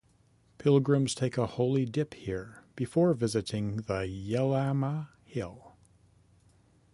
[0.57, 5.75] Pilgrims take a holy dip here before visiting the Yellamma Hill.